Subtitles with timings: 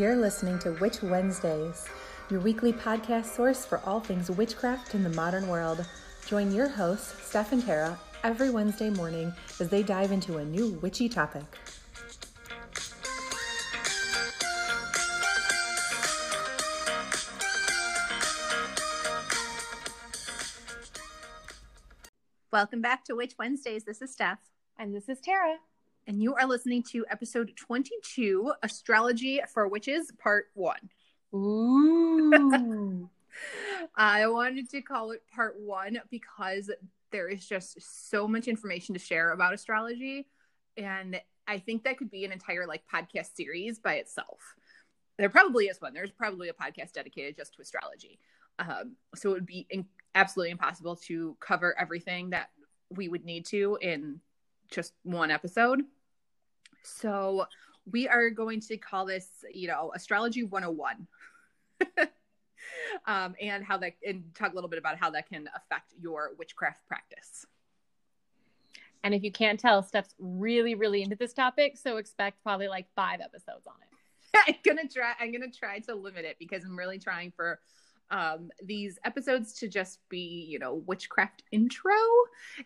[0.00, 1.86] You're listening to Witch Wednesdays,
[2.30, 5.84] your weekly podcast source for all things witchcraft in the modern world.
[6.24, 9.30] Join your hosts, Steph and Tara, every Wednesday morning
[9.60, 11.44] as they dive into a new witchy topic.
[22.50, 23.84] Welcome back to Witch Wednesdays.
[23.84, 24.38] This is Steph.
[24.78, 25.56] And this is Tara.
[26.06, 30.76] And you are listening to episode 22 Astrology for Witches, Part 1.
[31.34, 33.08] Ooh.
[33.94, 36.70] I wanted to call it Part 1 because
[37.12, 40.26] there is just so much information to share about astrology.
[40.76, 44.54] And I think that could be an entire like podcast series by itself.
[45.18, 45.92] There probably is one.
[45.92, 48.18] There's probably a podcast dedicated just to astrology.
[48.58, 52.50] Um, so it would be in- absolutely impossible to cover everything that
[52.90, 54.20] we would need to in
[54.70, 55.82] just one episode.
[56.82, 57.46] So
[57.90, 61.06] we are going to call this, you know, astrology 101.
[63.06, 66.32] um, and how that and talk a little bit about how that can affect your
[66.38, 67.46] witchcraft practice.
[69.02, 72.86] And if you can't tell, Steph's really, really into this topic, so expect probably like
[72.94, 73.88] five episodes on it.
[74.48, 75.12] I'm gonna try.
[75.18, 77.60] I'm gonna try to limit it because I'm really trying for
[78.10, 81.92] um, these episodes to just be, you know, witchcraft intro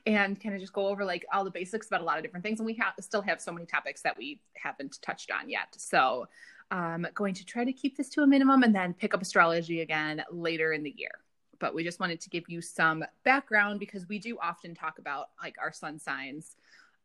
[0.07, 2.45] and kind of just go over like all the basics about a lot of different
[2.45, 2.61] things.
[2.61, 5.75] And we have still have so many topics that we haven't touched on yet.
[5.77, 6.27] So
[6.71, 9.81] I'm going to try to keep this to a minimum and then pick up astrology
[9.81, 11.21] again later in the year.
[11.59, 15.29] But we just wanted to give you some background because we do often talk about
[15.43, 16.57] like our sun signs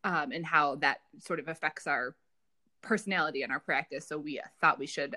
[0.02, 2.16] um, and how that sort of affects our
[2.82, 4.08] personality and our practice.
[4.08, 5.16] So we thought we should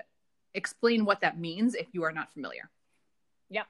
[0.54, 2.70] explain what that means if you are not familiar.
[3.54, 3.66] Yep.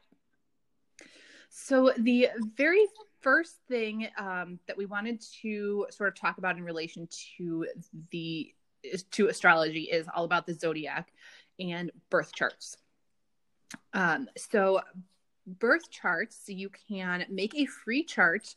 [1.51, 2.87] So the very
[3.21, 7.67] first thing um, that we wanted to sort of talk about in relation to
[8.11, 8.53] the
[9.13, 11.13] to astrology is all about the zodiac
[11.59, 12.77] and birth charts.
[13.93, 14.81] Um, so
[15.47, 18.57] birth charts, you can make a free chart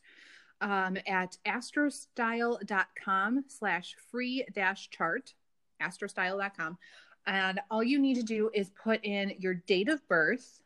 [0.61, 5.33] um, at astrostyle.com slash free dash chart,
[5.81, 6.77] astrostyle.com.
[7.25, 10.61] And all you need to do is put in your date of birth,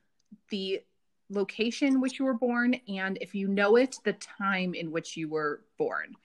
[0.49, 0.81] the
[1.29, 5.29] location which you were born, and if you know it, the time in which you
[5.29, 6.15] were born.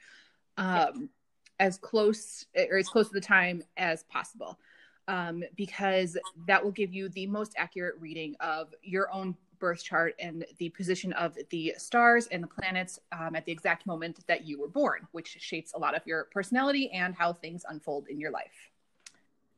[0.59, 1.11] Um,
[1.59, 4.59] as close or as close to the time as possible.
[5.09, 10.15] Um, because that will give you the most accurate reading of your own birth chart
[10.19, 14.45] and the position of the stars and the planets um, at the exact moment that
[14.45, 18.19] you were born, which shapes a lot of your personality and how things unfold in
[18.19, 18.71] your life.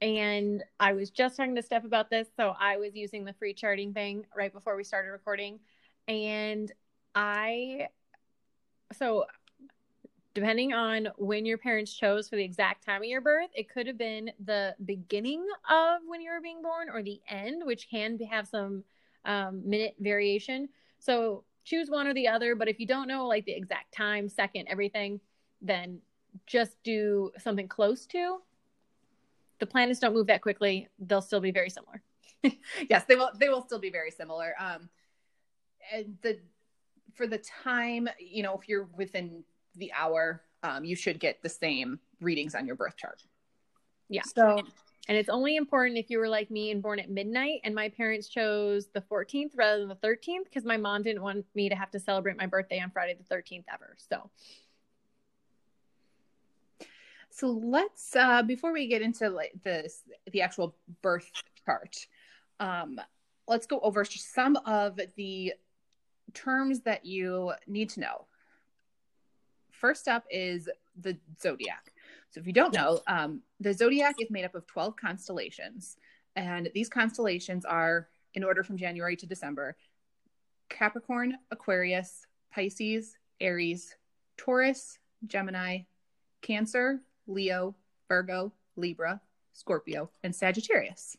[0.01, 2.29] And I was just talking to Steph about this.
[2.37, 5.59] So I was using the free charting thing right before we started recording.
[6.07, 6.71] And
[7.15, 7.89] I,
[8.93, 9.27] so
[10.35, 13.89] depending on when your parents chose for the exact time of your birth, it could
[13.89, 18.19] have been the beginning of when you were being born or the end, which can
[18.21, 18.85] have some
[19.25, 20.69] um, minute variation.
[21.01, 22.55] So choose one or the other.
[22.55, 25.21] But if you don't know like the exact time, second, everything,
[25.61, 25.99] then
[26.47, 28.39] just do something close to
[29.59, 30.89] the planets don't move that quickly.
[30.99, 32.03] They'll still be very similar.
[32.89, 33.31] yes, they will.
[33.39, 34.55] They will still be very similar.
[34.59, 34.89] Um,
[35.93, 36.39] and the
[37.15, 39.43] for the time, you know, if you're within
[39.77, 43.23] the hour, um, you should get the same readings on your birth chart.
[44.09, 44.23] Yeah.
[44.35, 44.63] So,
[45.09, 47.89] and it's only important if you were like me and born at midnight, and my
[47.89, 51.75] parents chose the 14th rather than the 13th because my mom didn't want me to
[51.75, 53.97] have to celebrate my birthday on Friday the 13th ever.
[53.97, 54.31] So,
[57.39, 61.31] so let's uh, before we get into like this the actual birth
[61.65, 61.97] chart,
[62.59, 63.01] um,
[63.47, 65.53] let's go over some of the
[66.35, 68.27] terms that you need to know.
[69.71, 70.69] First up is
[71.01, 71.93] the zodiac.
[72.31, 75.97] So if you don't know, um, the zodiac is made up of 12 constellations,
[76.35, 79.77] and these constellations are in order from January to December:
[80.69, 83.95] Capricorn, Aquarius, Pisces, Aries,
[84.37, 85.83] Taurus, Gemini,
[86.43, 87.77] Cancer, Leo,
[88.09, 89.21] Virgo, Libra,
[89.53, 91.17] Scorpio, and Sagittarius.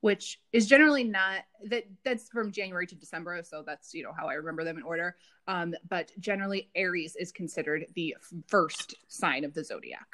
[0.00, 4.28] Which is generally not that that's from January to December, so that's you know how
[4.28, 5.16] I remember them in order.
[5.48, 8.16] Um, but generally, Aries is considered the
[8.46, 10.06] first sign of the zodiac,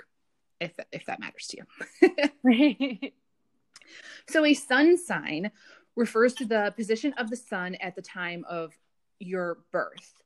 [0.58, 1.58] if if that matters to
[2.40, 3.10] you.
[4.30, 5.50] so a sun sign
[5.96, 8.72] refers to the position of the sun at the time of
[9.18, 10.22] your birth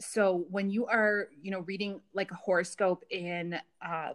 [0.00, 4.10] so when you are you know reading like a horoscope in uh,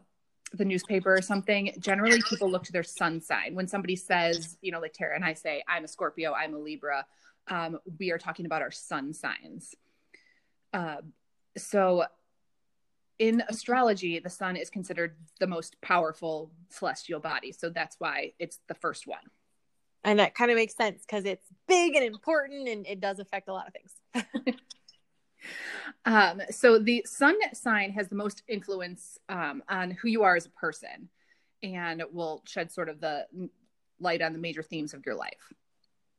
[0.53, 4.71] the newspaper or something generally people look to their sun sign when somebody says you
[4.71, 7.06] know like tara and i say i'm a scorpio i'm a libra
[7.50, 9.75] um, we are talking about our sun signs
[10.74, 10.97] uh,
[11.57, 12.06] so
[13.19, 17.51] in astrology, the sun is considered the most powerful celestial body.
[17.51, 19.24] So that's why it's the first one.
[20.03, 23.47] And that kind of makes sense because it's big and important and it does affect
[23.47, 24.57] a lot of things.
[26.05, 30.45] um, so the sun sign has the most influence um, on who you are as
[30.45, 31.09] a person
[31.61, 33.25] and will shed sort of the
[33.99, 35.53] light on the major themes of your life.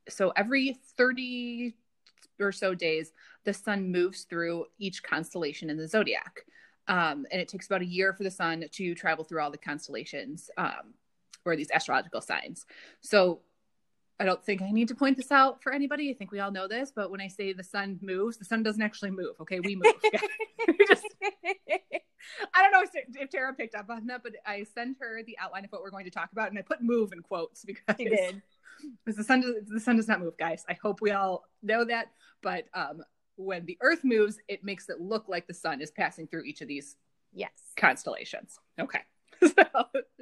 [0.08, 1.74] So every 30
[2.40, 3.12] or so days,
[3.44, 6.44] the sun moves through each constellation in the zodiac.
[6.88, 9.58] Um, and it takes about a year for the sun to travel through all the
[9.58, 10.94] constellations um,
[11.44, 12.66] or these astrological signs.
[13.00, 13.40] So
[14.20, 16.08] I don't think I need to point this out for anybody.
[16.10, 18.62] I think we all know this, but when I say the sun moves, the sun
[18.62, 19.34] doesn't actually move.
[19.40, 19.92] Okay, we move.
[20.88, 21.04] Just,
[22.54, 25.36] I don't know if, if, Tara picked up on that, but I sent her the
[25.40, 27.96] outline of what we're going to talk about, and I put "move" in quotes because
[27.98, 28.40] she did.
[29.04, 30.64] Because the sun does, the sun does not move, guys.
[30.68, 32.12] I hope we all know that.
[32.40, 33.02] But um,
[33.36, 36.60] when the Earth moves, it makes it look like the sun is passing through each
[36.60, 36.96] of these
[37.32, 38.58] yes constellations.
[38.80, 39.00] Okay,
[39.42, 39.52] so,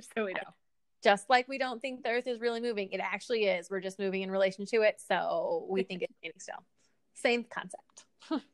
[0.00, 0.54] so we know
[1.02, 3.70] just like we don't think the earth is really moving it actually is.
[3.70, 6.64] We're just moving in relation to it so we think it's standing still.
[7.14, 8.04] Same concept.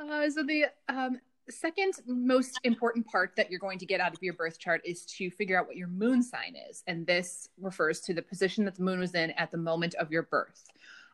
[0.00, 4.20] Uh, so the um, second most important part that you're going to get out of
[4.20, 8.00] your birth chart is to figure out what your moon sign is and this refers
[8.00, 10.64] to the position that the moon was in at the moment of your birth.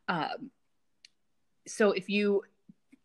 [0.08, 0.50] Um,
[1.67, 2.43] so if you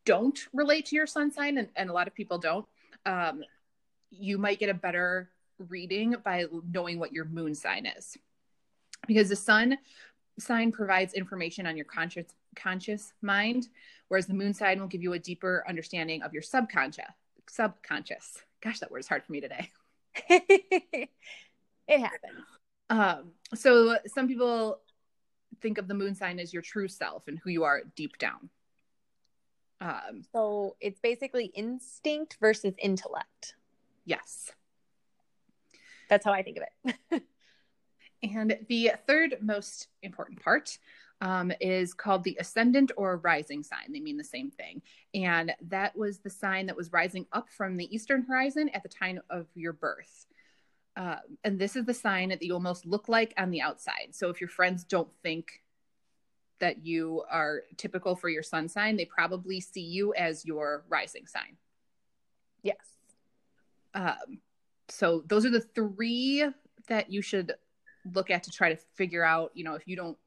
[0.06, 2.66] don't relate to your sun sign and, and a lot of people don't
[3.06, 3.44] um,
[4.12, 8.18] you might get a better reading by knowing what your moon sign is.
[9.08, 9.78] Because the sun
[10.40, 12.26] sign provides information on your conscious
[12.56, 13.68] conscious mind
[14.08, 17.06] whereas the moon sign will give you a deeper understanding of your subconscious
[17.48, 18.38] subconscious.
[18.62, 19.72] Gosh that word is hard for me today.
[21.88, 22.46] It happens.
[22.90, 24.80] Um so some people
[25.62, 28.50] think of the moon sign as your true self and who you are deep down.
[29.80, 33.54] Um so it's basically instinct versus intellect.
[34.04, 34.52] Yes
[36.16, 36.64] that's how I think of
[37.12, 37.24] it.
[38.24, 40.78] and the third most important part
[41.20, 43.92] um, is called the ascendant or rising sign.
[43.92, 44.82] They mean the same thing.
[45.14, 48.90] And that was the sign that was rising up from the eastern horizon at the
[48.90, 50.26] time of your birth.
[50.96, 54.10] Uh, and this is the sign that you almost look like on the outside.
[54.12, 55.62] So if your friends don't think
[56.60, 61.28] that you are typical for your sun sign, they probably see you as your rising
[61.28, 61.58] sign.
[62.64, 62.78] Yes.
[63.94, 64.40] Um,
[64.90, 66.46] so those are the three
[66.88, 67.54] that you should
[68.14, 70.18] look at to try to figure out you know if you don't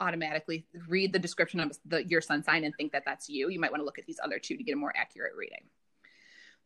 [0.00, 3.58] automatically read the description of the your sun sign and think that that's you you
[3.58, 5.64] might want to look at these other two to get a more accurate reading.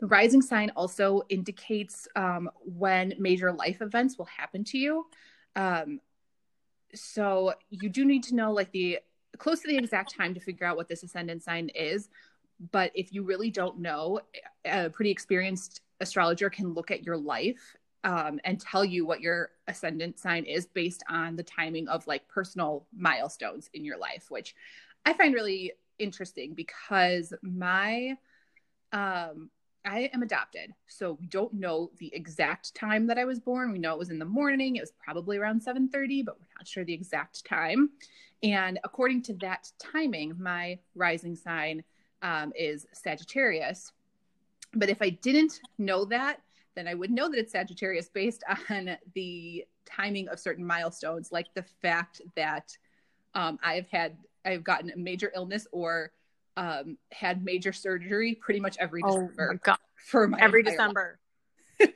[0.00, 5.06] The rising sign also indicates um, when major life events will happen to you.
[5.54, 6.00] Um,
[6.92, 8.98] so you do need to know like the
[9.38, 12.08] close to the exact time to figure out what this ascendant sign is
[12.70, 14.20] but if you really don't know
[14.64, 19.50] a pretty experienced astrologer can look at your life um, and tell you what your
[19.68, 24.54] ascendant sign is based on the timing of like personal milestones in your life, which
[25.06, 28.16] I find really interesting because my
[28.92, 29.50] um,
[29.84, 33.72] I am adopted, so we don't know the exact time that I was born.
[33.72, 34.76] We know it was in the morning.
[34.76, 37.90] It was probably around 7:30, but we're not sure the exact time.
[38.42, 41.82] And according to that timing, my rising sign
[42.22, 43.92] um, is Sagittarius,
[44.74, 46.40] but if I didn't know that,
[46.74, 51.52] then I would know that it's Sagittarius based on the timing of certain milestones, like
[51.54, 52.76] the fact that
[53.34, 56.12] um, I've had I've gotten a major illness or
[56.56, 61.18] um, had major surgery pretty much every oh December my for my every December.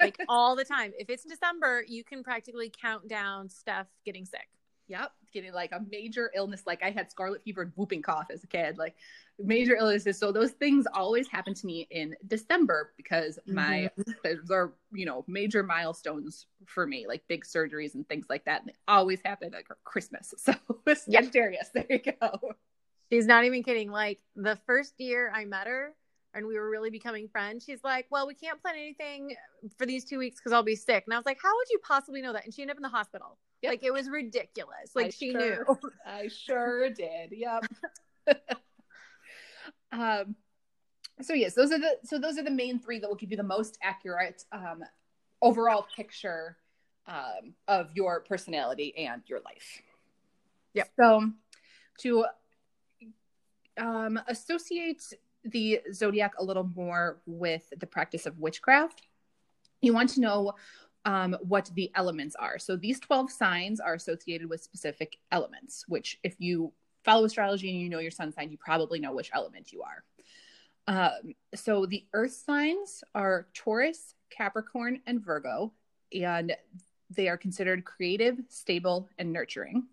[0.00, 0.92] like all the time.
[0.99, 4.49] If it's December, you can practically count down Steph getting sick.
[4.88, 6.62] Yep, getting like a major illness.
[6.66, 8.78] Like I had scarlet fever and whooping cough as a kid.
[8.78, 8.95] Like
[9.38, 10.19] major illnesses.
[10.19, 14.12] So those things always happen to me in December because my mm-hmm.
[14.25, 18.61] those are you know major milestones for me, like big surgeries and things like that.
[18.61, 20.33] And they always happen like Christmas.
[20.47, 20.55] So
[20.95, 22.55] Sagittarius, there you go.
[23.11, 23.90] She's not even kidding.
[23.90, 25.95] Like the first year I met her
[26.37, 29.35] and we were really becoming friends, she's like, Well, we can't plan anything
[29.78, 31.05] for these two weeks because I'll be sick.
[31.07, 32.45] And I was like, How would you possibly know that?
[32.45, 33.38] And she ended up in the hospital.
[33.62, 33.73] Yep.
[33.73, 34.95] Like it was ridiculous.
[34.95, 35.78] Like I she sure, knew.
[36.07, 37.33] I sure did.
[37.33, 37.64] Yep.
[39.93, 40.37] um
[41.23, 43.37] so yes, those are the so those are the main three that will give you
[43.37, 44.85] the most accurate um
[45.40, 46.59] overall picture
[47.07, 49.81] um of your personality and your life.
[50.75, 50.90] Yep.
[51.00, 51.31] So
[52.00, 52.26] to
[53.78, 55.02] um associate
[55.46, 59.02] the zodiac a little more with the practice of witchcraft,
[59.80, 60.52] you want to know
[61.04, 62.58] um, what the elements are.
[62.58, 66.72] So these 12 signs are associated with specific elements, which if you
[67.04, 70.02] follow astrology and you know your sun sign, you probably know which element you are.
[70.88, 75.72] Um, so the earth signs are Taurus, Capricorn, and Virgo,
[76.12, 76.56] and
[77.10, 79.86] they are considered creative, stable, and nurturing.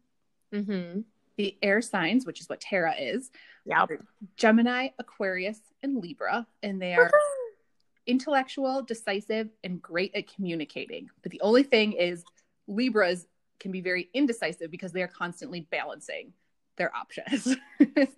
[0.53, 1.01] Mm-hmm.
[1.37, 3.31] The air signs, which is what Tara is,
[3.65, 3.77] Yep.
[3.91, 7.11] are Gemini, Aquarius, and Libra, and they are
[8.05, 11.09] intellectual, decisive, and great at communicating.
[11.21, 12.23] But the only thing is,
[12.67, 13.25] Libras
[13.59, 16.33] can be very indecisive because they are constantly balancing
[16.77, 17.55] their options.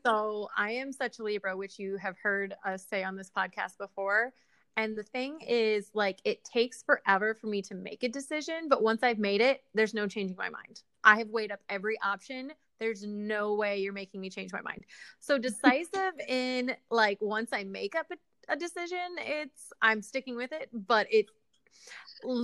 [0.05, 3.77] So I am such a Libra, which you have heard us say on this podcast
[3.79, 4.34] before.
[4.77, 8.67] And the thing is, like, it takes forever for me to make a decision.
[8.69, 10.81] But once I've made it, there's no changing my mind.
[11.03, 12.51] I have weighed up every option.
[12.79, 14.86] There's no way you're making me change my mind.
[15.20, 20.51] So decisive in like once I make up a, a decision, it's I'm sticking with
[20.51, 20.70] it.
[20.74, 21.27] But it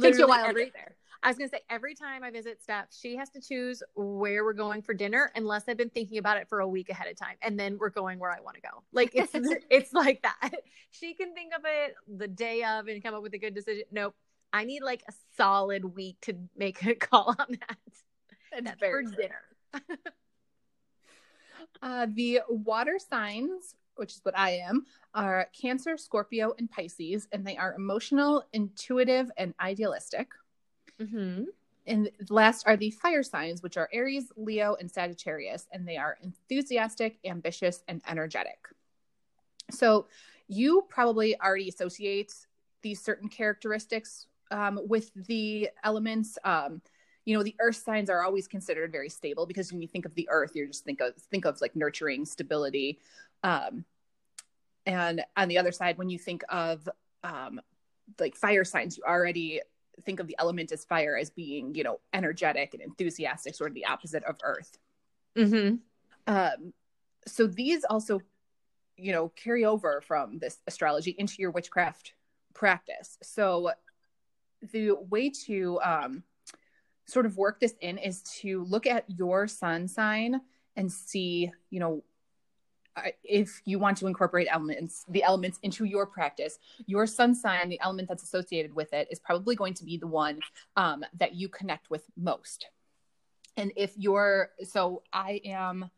[0.02, 0.96] Takes you a while to get there.
[1.24, 4.54] I was gonna say every time I visit Steph, she has to choose where we're
[4.54, 7.36] going for dinner unless I've been thinking about it for a week ahead of time,
[7.44, 8.84] and then we're going where I want to go.
[8.92, 9.32] Like it's
[9.70, 10.52] it's like that.
[10.92, 13.84] She can think of it the day of and come up with a good decision.
[13.92, 14.16] Nope,
[14.52, 17.78] I need like a solid week to make a call on that.
[18.52, 19.42] That's That's for dinner.
[21.82, 27.46] Uh, the water signs, which is what I am, are Cancer, Scorpio, and Pisces, and
[27.46, 30.30] they are emotional, intuitive, and idealistic.
[31.00, 31.46] Mm-hmm.
[31.88, 36.18] And last are the fire signs, which are Aries, Leo, and Sagittarius, and they are
[36.22, 38.60] enthusiastic, ambitious, and energetic.
[39.72, 40.06] So
[40.48, 42.34] you probably already associate
[42.84, 46.38] these certain characteristics um, with the elements.
[46.44, 46.82] Um,
[47.26, 50.16] you know, the earth signs are always considered very stable because when you think of
[50.16, 53.00] the earth, you just think of think of like nurturing, stability.
[53.44, 53.86] Um,
[54.86, 56.88] and on the other side, when you think of
[57.24, 57.62] um,
[58.20, 59.62] like fire signs, you already
[60.04, 63.76] think of the element as fire as being, you know, energetic and enthusiastic, sort of
[63.76, 64.78] the opposite of earth.
[65.36, 65.76] Mm-hmm.
[66.28, 66.74] Um,
[67.28, 68.22] so these also,
[68.98, 72.14] you know, carry over from this astrology into your witchcraft
[72.54, 73.18] practice.
[73.22, 73.72] So
[74.72, 76.24] the way to um,
[77.06, 80.42] sort of work this in is to look at your sun sign
[80.76, 82.04] and see, you know,
[83.24, 87.80] if you want to incorporate elements, the elements into your practice, your sun sign, the
[87.82, 90.40] element that's associated with it, is probably going to be the one
[90.76, 92.68] um, that you connect with most.
[93.58, 95.90] And if you're, so I am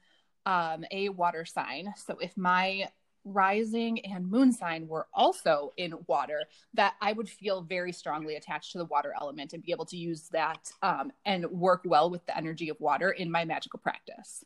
[0.45, 1.93] um, a water sign.
[1.97, 2.89] So if my
[3.25, 8.71] rising and moon sign were also in water, that I would feel very strongly attached
[8.73, 12.25] to the water element and be able to use that um, and work well with
[12.25, 14.43] the energy of water in my magical practice.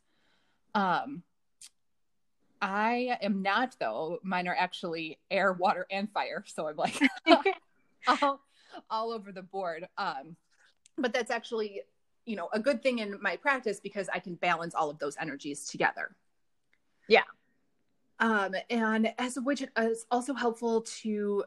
[0.75, 1.23] Um,
[2.61, 4.19] I am not though.
[4.23, 6.43] Mine are actually air, water, and fire.
[6.47, 6.99] So I'm like
[8.21, 8.41] all,
[8.89, 9.87] all over the board.
[9.97, 10.35] Um,
[10.97, 11.81] but that's actually,
[12.25, 15.15] you know, a good thing in my practice because I can balance all of those
[15.19, 16.15] energies together.
[17.07, 17.23] Yeah.
[18.19, 21.43] Um, and as a witch, it's also helpful to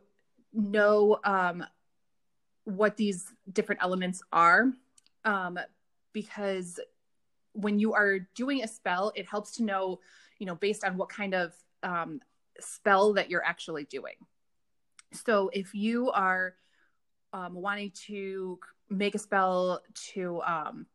[0.52, 1.64] know um,
[2.64, 4.72] what these different elements are
[5.24, 5.58] um,
[6.12, 6.80] because
[7.52, 10.00] when you are doing a spell, it helps to know,
[10.38, 12.20] you know, based on what kind of um,
[12.60, 14.14] spell that you're actually doing.
[15.12, 16.54] So if you are
[17.32, 18.58] um, wanting to
[18.88, 20.86] make a spell to, um,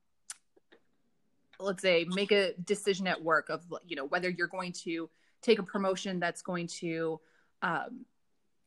[1.60, 5.10] let's say, make a decision at work of, you know, whether you're going to
[5.46, 7.20] take a promotion that's going to
[7.62, 8.06] um,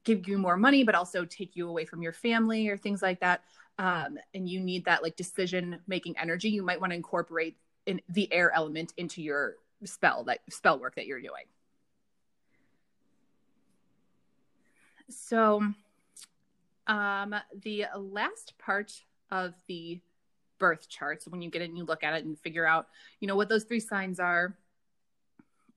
[0.04, 3.20] give you more money, but also take you away from your family or things like
[3.20, 3.42] that.
[3.78, 6.48] Um, and you need that like decision making energy.
[6.48, 7.56] You might want to incorporate
[7.86, 11.44] in the air element into your spell that spell work that you're doing.
[15.10, 15.62] So,
[16.86, 18.92] um, the last part
[19.30, 20.00] of the
[20.58, 21.22] birth chart.
[21.22, 22.88] So when you get it and you look at it and figure out,
[23.20, 24.56] you know, what those three signs are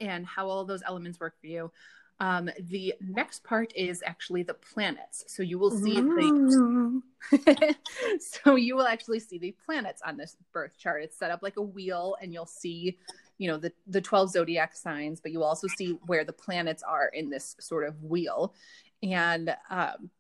[0.01, 1.71] and how all those elements work for you.
[2.19, 5.23] Um, the next part is actually the planets.
[5.27, 7.01] So you will see the
[8.19, 11.03] so you will actually see the planets on this birth chart.
[11.03, 12.97] It's set up like a wheel, and you'll see,
[13.37, 17.07] you know, the the twelve zodiac signs, but you'll also see where the planets are
[17.07, 18.53] in this sort of wheel,
[19.01, 20.11] and um,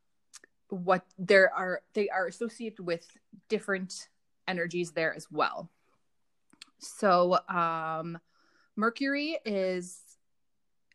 [0.69, 3.05] what there are they are associated with
[3.47, 4.07] different
[4.47, 5.69] energies there as well.
[6.79, 8.17] So um,
[8.75, 9.99] Mercury is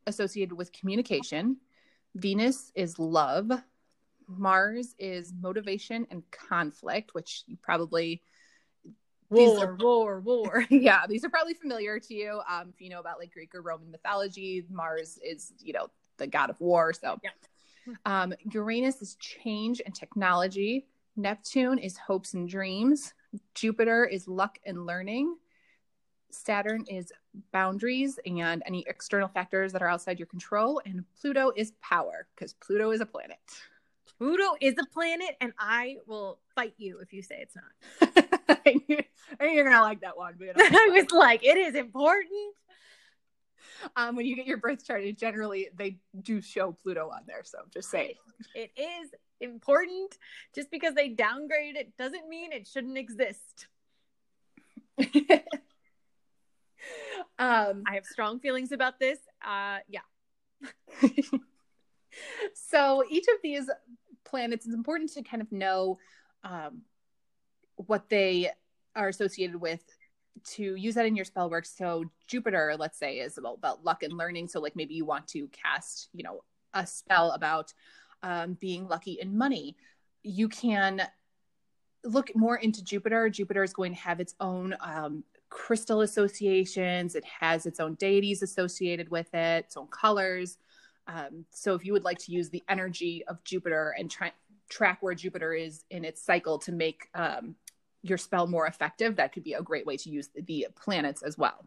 [0.06, 1.58] associated with communication.
[2.14, 3.50] Venus is love.
[4.28, 8.22] Mars is motivation and conflict, which you probably
[9.30, 10.64] these War, are war, war.
[10.70, 13.60] yeah these are probably familiar to you um if you know about like greek or
[13.60, 17.30] roman mythology mars is you know the god of war so Yeah.
[18.04, 23.14] um uranus is change and technology neptune is hopes and dreams
[23.56, 25.36] jupiter is luck and learning
[26.30, 27.12] saturn is
[27.52, 30.80] boundaries and any external factors that are outside your control.
[30.84, 33.38] And Pluto is power because Pluto is a planet.
[34.18, 38.24] Pluto is a planet, and I will fight you if you say it's not.
[38.64, 38.98] I knew,
[39.38, 40.34] I knew you're gonna like that one.
[40.38, 42.54] But I was like, it is important.
[43.94, 47.42] um, when you get your birth chart, it generally they do show Pluto on there.
[47.44, 48.14] So just say
[48.54, 50.16] It is important.
[50.54, 53.66] Just because they downgrade it doesn't mean it shouldn't exist.
[57.38, 59.18] um, I have strong feelings about this.
[59.44, 60.00] Uh, yeah.
[62.54, 63.68] so each of these
[64.24, 65.98] planets is important to kind of know
[66.44, 66.82] um,
[67.76, 68.50] what they
[68.94, 69.82] are associated with
[70.44, 71.64] to use that in your spell work.
[71.64, 74.48] So Jupiter, let's say, is about, about luck and learning.
[74.48, 76.42] So like maybe you want to cast, you know,
[76.74, 77.72] a spell about
[78.22, 79.76] um, being lucky in money.
[80.22, 81.02] You can
[82.04, 83.28] look more into Jupiter.
[83.30, 85.24] Jupiter is going to have its own um,
[85.56, 87.14] crystal associations.
[87.14, 90.58] It has its own deities associated with it, its own colors.
[91.06, 94.32] Um, so if you would like to use the energy of Jupiter and try
[94.68, 97.54] track where Jupiter is in its cycle to make um,
[98.02, 101.38] your spell more effective, that could be a great way to use the, planets as
[101.38, 101.64] well.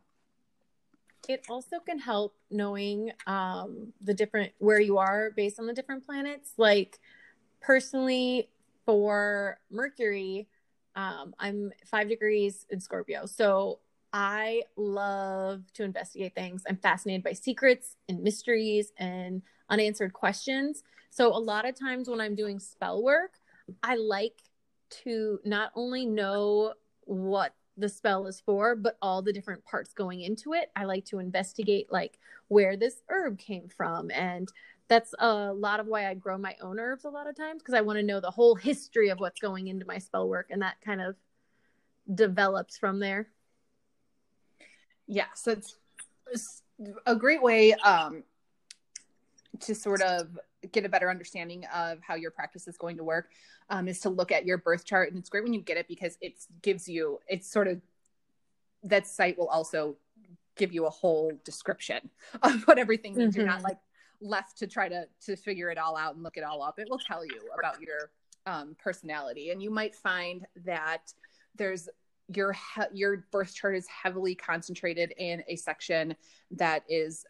[1.28, 6.06] It also can help knowing um, the different where you are based on the different
[6.06, 6.54] planets.
[6.58, 7.00] Like
[7.60, 8.50] personally,
[8.86, 10.48] for Mercury,
[11.00, 13.80] um, I'm five degrees in Scorpio, so
[14.12, 16.64] I love to investigate things.
[16.68, 20.84] I'm fascinated by secrets and mysteries and unanswered questions.
[21.10, 23.36] So a lot of times when I'm doing spell work,
[23.82, 24.42] I like
[25.04, 26.74] to not only know
[27.06, 30.70] what the spell is for, but all the different parts going into it.
[30.76, 34.52] I like to investigate like where this herb came from and
[34.90, 37.76] that's a lot of why I grow my own herbs a lot of times because
[37.76, 40.62] I want to know the whole history of what's going into my spell work and
[40.64, 41.16] that kind of
[42.14, 43.28] develops from there.
[45.08, 45.78] Yeah, so it's,
[46.32, 46.64] it's
[47.06, 48.24] a great way um,
[49.62, 50.38] to sort of
[50.72, 53.30] get a better understanding of how your practice is going to work
[53.70, 55.88] um, is to look at your birth chart and it's great when you get it
[55.88, 57.80] because it gives you it's sort of
[58.84, 59.96] that site will also
[60.58, 62.10] give you a whole description
[62.44, 63.42] of what everything means mm-hmm.
[63.42, 63.78] you're not like
[64.22, 66.80] left to try to to figure it all out and look it all up.
[66.80, 68.12] It will tell you about your
[68.46, 69.52] um, personality.
[69.52, 71.14] And you might find that
[71.56, 71.90] there's
[72.34, 72.56] your
[72.94, 76.16] your birth chart is heavily concentrated in a section
[76.52, 77.26] that is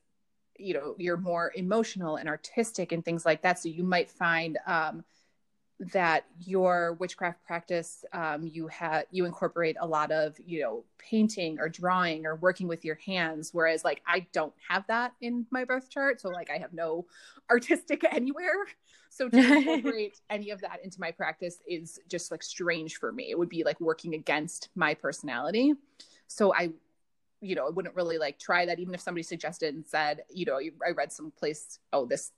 [0.58, 3.60] you know you're more emotional and artistic and things like that.
[3.60, 5.04] So you might find um,
[5.94, 11.58] that your witchcraft practice um, you have you incorporate a lot of you know painting
[11.58, 15.64] or drawing or working with your hands whereas like i don't have that in my
[15.64, 17.06] birth chart so like i have no
[17.50, 18.66] artistic anywhere.
[19.10, 23.32] So to incorporate any of that into my practice is just like strange for me.
[23.32, 25.74] It would be like working against my personality.
[26.28, 26.70] So i
[27.42, 28.80] you know i wouldn't really like try that.
[28.80, 32.32] Even if somebody suggested and said you know i read some place oh this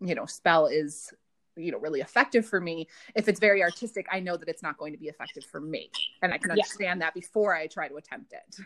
[0.00, 1.12] you know spell is
[1.56, 4.76] you know really effective for me if it's very artistic i know that it's not
[4.78, 5.90] going to be effective for me
[6.22, 7.06] and i can understand yeah.
[7.06, 8.56] that before i try to attempt it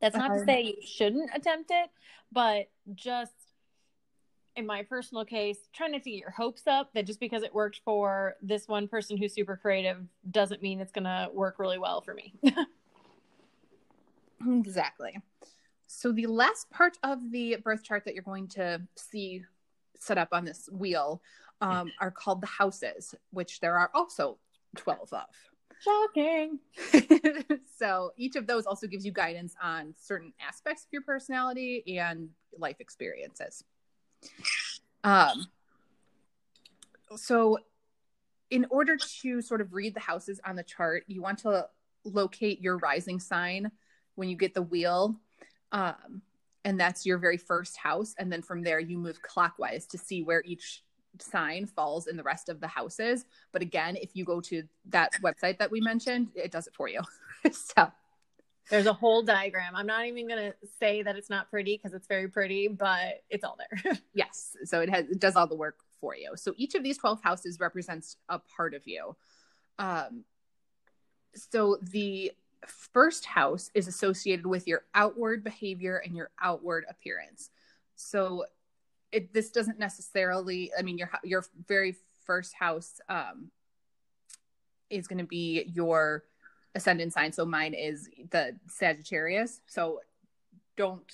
[0.00, 0.44] that's not to uh-huh.
[0.44, 1.90] say you shouldn't attempt it
[2.32, 3.32] but just
[4.56, 7.54] in my personal case trying not to get your hopes up that just because it
[7.54, 9.98] worked for this one person who's super creative
[10.30, 12.34] doesn't mean it's going to work really well for me
[14.58, 15.18] exactly
[15.86, 19.42] so the last part of the birth chart that you're going to see
[19.98, 21.22] set up on this wheel
[21.60, 24.38] um, are called the houses, which there are also
[24.76, 25.26] 12 of.
[25.80, 26.58] Shocking.
[27.78, 32.30] so each of those also gives you guidance on certain aspects of your personality and
[32.58, 33.64] life experiences.
[35.02, 35.46] Um,
[37.16, 37.58] so,
[38.50, 41.68] in order to sort of read the houses on the chart, you want to
[42.04, 43.70] locate your rising sign
[44.14, 45.16] when you get the wheel.
[45.72, 46.22] Um,
[46.64, 50.22] and that's your very first house and then from there you move clockwise to see
[50.22, 50.82] where each
[51.20, 53.24] sign falls in the rest of the houses.
[53.52, 56.88] But again if you go to that website that we mentioned it does it for
[56.88, 57.00] you.
[57.52, 57.92] So
[58.70, 59.76] there's a whole diagram.
[59.76, 63.22] I'm not even going to say that it's not pretty because it's very pretty but
[63.28, 63.98] it's all there.
[64.14, 64.56] Yes.
[64.64, 66.32] So it has it does all the work for you.
[66.36, 69.14] So each of these 12 houses represents a part of you.
[69.78, 70.24] Um
[71.34, 72.32] so the
[72.68, 77.50] first house is associated with your outward behavior and your outward appearance.
[77.96, 78.44] So
[79.12, 83.50] it, this doesn't necessarily, I mean, your, your very first house um,
[84.90, 86.24] is going to be your
[86.74, 87.32] ascendant sign.
[87.32, 89.60] So mine is the Sagittarius.
[89.66, 90.00] So
[90.76, 91.04] don't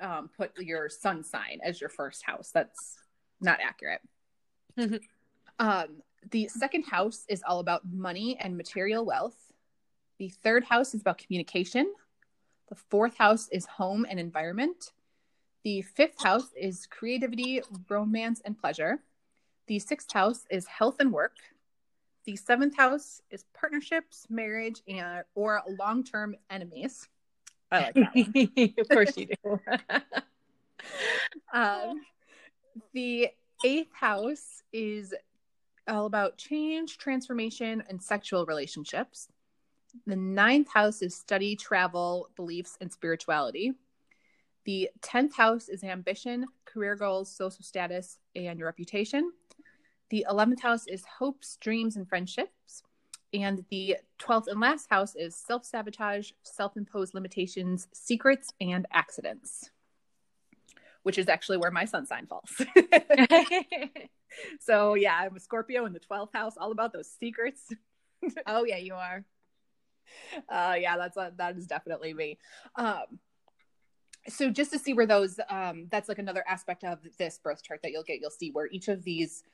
[0.00, 2.50] um, put your sun sign as your first house.
[2.52, 2.98] That's
[3.40, 4.00] not accurate.
[4.78, 4.96] Mm-hmm.
[5.58, 9.36] Um, the second house is all about money and material wealth.
[10.18, 11.92] The third house is about communication.
[12.68, 14.92] The fourth house is home and environment.
[15.62, 19.00] The fifth house is creativity, romance, and pleasure.
[19.66, 21.36] The sixth house is health and work.
[22.24, 27.08] The seventh house is partnerships, marriage, and or long-term enemies.
[27.70, 28.74] I like that.
[28.78, 29.60] of course you do.
[31.52, 32.00] um,
[32.92, 33.28] the
[33.64, 35.14] eighth house is
[35.88, 39.28] all about change, transformation, and sexual relationships.
[40.06, 43.72] The ninth house is study, travel, beliefs, and spirituality.
[44.64, 49.30] The 10th house is ambition, career goals, social status, and your reputation.
[50.10, 52.82] The 11th house is hopes, dreams, and friendships.
[53.32, 59.70] And the 12th and last house is self sabotage, self imposed limitations, secrets, and accidents,
[61.02, 62.50] which is actually where my sun sign falls.
[64.60, 67.62] so, yeah, I'm a Scorpio in the 12th house, all about those secrets.
[68.46, 69.24] oh, yeah, you are.
[70.48, 72.38] Uh, yeah, that's a, that is definitely me.
[72.76, 73.18] Um,
[74.28, 77.80] so just to see where those um, that's like another aspect of this birth chart
[77.82, 78.20] that you'll get.
[78.20, 79.44] You'll see where each of these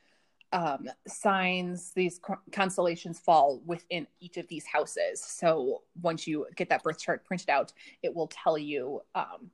[0.53, 2.21] um, signs these
[2.53, 5.21] constellations fall within each of these houses.
[5.21, 9.51] So once you get that birth chart printed out it will tell you um,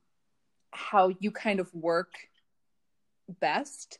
[0.72, 2.14] how you kind of work
[3.40, 3.98] best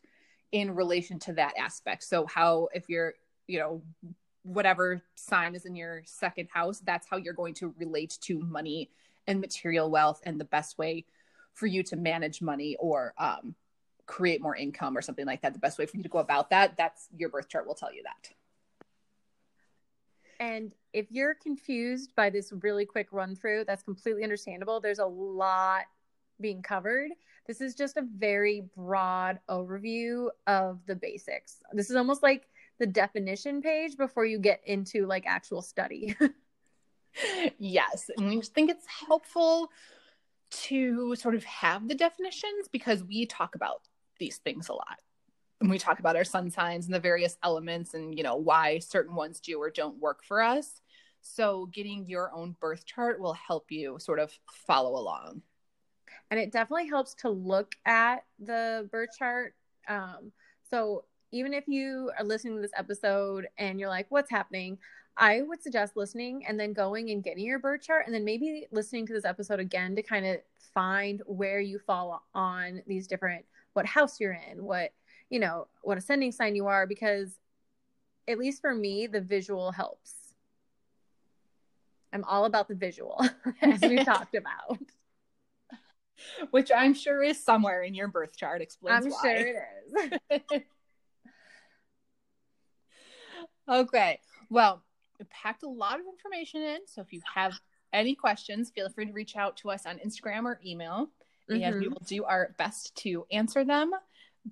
[0.51, 2.03] in relation to that aspect.
[2.05, 3.15] So how if you're
[3.47, 3.83] you know
[4.49, 8.91] whatever sign is in your second house that's how you're going to relate to money
[9.27, 11.05] and material wealth and the best way
[11.53, 13.55] for you to manage money or um,
[14.07, 15.53] create more income or something like that.
[15.53, 17.93] The best way for you to go about that that's your birth chart will tell
[17.93, 18.31] you that.
[20.41, 24.81] And if you're confused by this really quick run through that's completely understandable.
[24.81, 25.83] There's a lot
[26.41, 27.11] being covered.
[27.47, 31.57] This is just a very broad overview of the basics.
[31.73, 32.47] This is almost like
[32.79, 36.17] the definition page before you get into like actual study.
[37.59, 39.71] Yes and just think it's helpful
[40.51, 43.83] to sort of have the definitions because we talk about
[44.19, 44.99] these things a lot.
[45.61, 48.79] And we talk about our sun signs and the various elements and you know why
[48.79, 50.81] certain ones do or don't work for us.
[51.21, 54.33] So getting your own birth chart will help you sort of
[54.67, 55.43] follow along.
[56.31, 59.55] And it definitely helps to look at the birth chart.
[59.89, 60.33] Um,
[60.71, 64.79] so even if you are listening to this episode and you're like what's happening
[65.19, 68.69] I would suggest listening and then going and getting your birth chart and then maybe
[68.71, 70.39] listening to this episode again to kind of
[70.73, 74.93] find where you fall on these different what house you're in, what
[75.29, 77.37] you know, what ascending sign you are because
[78.29, 80.15] at least for me the visual helps.
[82.13, 83.21] I'm all about the visual
[83.63, 84.79] as we talked about.
[86.51, 89.21] Which I'm sure is somewhere in your birth chart explains I'm why.
[89.23, 89.55] sure
[90.31, 90.63] it is.
[93.69, 94.21] okay.
[94.51, 94.83] Well,
[95.31, 96.79] packed a lot of information in.
[96.87, 97.59] So if you have
[97.93, 101.11] any questions, feel free to reach out to us on Instagram or email,
[101.51, 101.63] mm-hmm.
[101.63, 101.91] and we mm-hmm.
[101.91, 103.93] will do our best to answer them.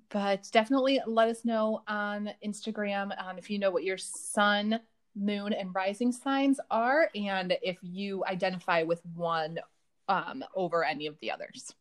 [0.09, 4.79] But definitely let us know on Instagram um, if you know what your sun,
[5.15, 9.57] moon, and rising signs are, and if you identify with one
[10.07, 11.73] um, over any of the others.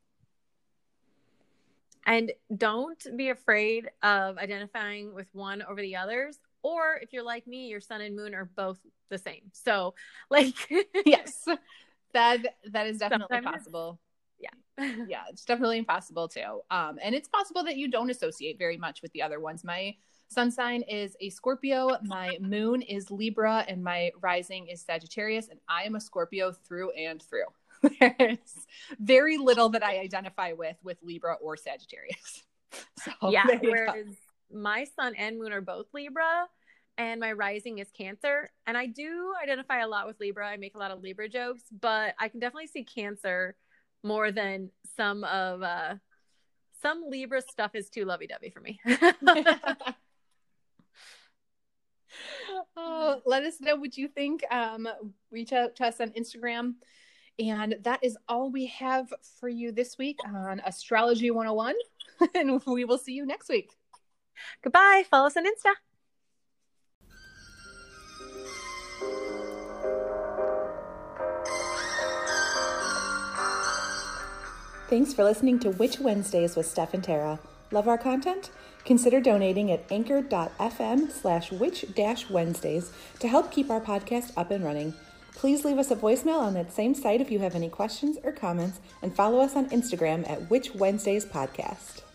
[2.07, 7.47] And don't be afraid of identifying with one over the others or if you're like
[7.47, 9.43] me your sun and moon are both the same.
[9.53, 9.95] So
[10.31, 10.55] like
[11.07, 11.45] yes.
[12.13, 14.01] That that is definitely Sometimes possible.
[14.39, 14.95] Yeah.
[15.09, 16.63] Yeah it's definitely impossible too.
[16.71, 19.65] Um and it's possible that you don't associate very much with the other ones.
[19.65, 19.95] My
[20.29, 25.61] sun sign is a scorpio my moon is libra and my rising is sagittarius and
[25.69, 27.47] i am a scorpio through and through.
[28.19, 28.67] There's
[28.99, 32.45] very little that i identify with with libra or sagittarius.
[33.05, 34.17] So yeah whereas
[34.53, 36.49] my sun and moon are both libra
[36.99, 38.51] and my rising is Cancer.
[38.67, 40.49] And I do identify a lot with Libra.
[40.49, 43.57] I make a lot of Libra jokes, but I can definitely see Cancer
[44.03, 45.95] more than some of uh
[46.83, 48.79] some Libra stuff is too lovey-dovey for me.
[52.77, 54.43] oh, let us know what you think.
[54.51, 54.87] Um,
[55.31, 56.75] reach out to us on Instagram.
[57.39, 61.75] And that is all we have for you this week on Astrology 101.
[62.35, 63.73] and we will see you next week.
[64.63, 65.05] Goodbye.
[65.11, 65.73] Follow us on Insta.
[74.89, 77.41] Thanks for listening to Witch Wednesdays with Steph and Tara.
[77.73, 78.51] Love our content?
[78.85, 81.85] Consider donating at anchor.fm slash witch
[82.31, 84.95] Wednesdays to help keep our podcast up and running.
[85.35, 88.31] Please leave us a voicemail on that same site if you have any questions or
[88.31, 92.06] comments, and follow us on Instagram at Witch Wednesdays Podcast.